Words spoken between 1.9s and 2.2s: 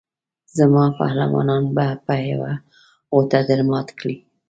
په